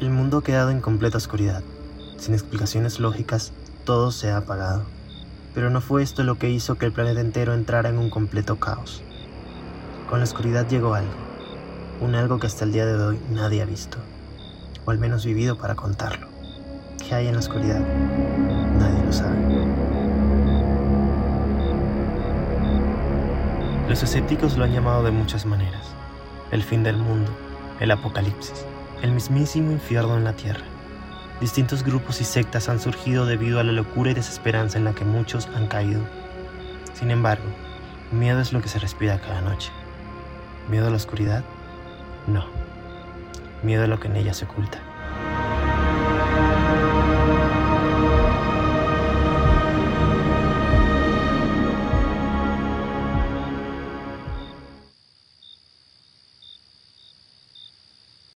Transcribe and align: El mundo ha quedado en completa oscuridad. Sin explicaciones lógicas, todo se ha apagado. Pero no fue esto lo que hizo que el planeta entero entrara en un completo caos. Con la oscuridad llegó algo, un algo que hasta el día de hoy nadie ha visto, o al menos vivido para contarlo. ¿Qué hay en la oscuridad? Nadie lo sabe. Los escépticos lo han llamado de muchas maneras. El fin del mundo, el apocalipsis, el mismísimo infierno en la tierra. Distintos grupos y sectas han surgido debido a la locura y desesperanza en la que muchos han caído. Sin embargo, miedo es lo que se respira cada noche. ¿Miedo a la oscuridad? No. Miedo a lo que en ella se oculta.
El 0.00 0.10
mundo 0.10 0.38
ha 0.38 0.44
quedado 0.44 0.70
en 0.70 0.80
completa 0.80 1.16
oscuridad. 1.16 1.64
Sin 2.18 2.32
explicaciones 2.32 3.00
lógicas, 3.00 3.52
todo 3.84 4.12
se 4.12 4.30
ha 4.30 4.36
apagado. 4.36 4.84
Pero 5.54 5.70
no 5.70 5.80
fue 5.80 6.04
esto 6.04 6.22
lo 6.22 6.38
que 6.38 6.50
hizo 6.50 6.76
que 6.76 6.86
el 6.86 6.92
planeta 6.92 7.20
entero 7.20 7.52
entrara 7.52 7.88
en 7.88 7.98
un 7.98 8.08
completo 8.08 8.60
caos. 8.60 9.02
Con 10.08 10.20
la 10.20 10.24
oscuridad 10.24 10.68
llegó 10.68 10.94
algo, 10.94 11.10
un 12.00 12.14
algo 12.14 12.38
que 12.38 12.46
hasta 12.46 12.64
el 12.64 12.70
día 12.70 12.86
de 12.86 12.94
hoy 12.94 13.18
nadie 13.32 13.60
ha 13.60 13.64
visto, 13.64 13.98
o 14.84 14.92
al 14.92 14.98
menos 14.98 15.26
vivido 15.26 15.58
para 15.58 15.74
contarlo. 15.74 16.28
¿Qué 17.04 17.16
hay 17.16 17.26
en 17.26 17.32
la 17.32 17.40
oscuridad? 17.40 17.80
Nadie 18.78 19.04
lo 19.04 19.12
sabe. 19.12 19.36
Los 23.88 24.00
escépticos 24.04 24.56
lo 24.56 24.62
han 24.62 24.72
llamado 24.72 25.02
de 25.02 25.10
muchas 25.10 25.44
maneras. 25.44 25.88
El 26.52 26.62
fin 26.62 26.84
del 26.84 26.98
mundo, 26.98 27.32
el 27.80 27.90
apocalipsis, 27.90 28.64
el 29.02 29.12
mismísimo 29.12 29.70
infierno 29.72 30.16
en 30.16 30.24
la 30.24 30.32
tierra. 30.32 30.64
Distintos 31.40 31.84
grupos 31.84 32.20
y 32.20 32.24
sectas 32.24 32.68
han 32.68 32.80
surgido 32.80 33.24
debido 33.24 33.60
a 33.60 33.64
la 33.64 33.72
locura 33.72 34.10
y 34.10 34.14
desesperanza 34.14 34.78
en 34.78 34.84
la 34.84 34.94
que 34.94 35.04
muchos 35.04 35.46
han 35.54 35.68
caído. 35.68 36.00
Sin 36.94 37.10
embargo, 37.10 37.44
miedo 38.10 38.40
es 38.40 38.52
lo 38.52 38.60
que 38.60 38.68
se 38.68 38.80
respira 38.80 39.20
cada 39.20 39.40
noche. 39.40 39.70
¿Miedo 40.68 40.88
a 40.88 40.90
la 40.90 40.96
oscuridad? 40.96 41.44
No. 42.26 42.44
Miedo 43.62 43.84
a 43.84 43.86
lo 43.86 44.00
que 44.00 44.08
en 44.08 44.16
ella 44.16 44.34
se 44.34 44.46
oculta. 44.46 44.80